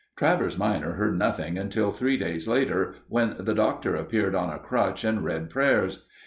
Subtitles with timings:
[0.17, 5.03] Travers minor heard nothing until three days later, when the Doctor appeared on a crutch
[5.03, 6.07] and read prayers.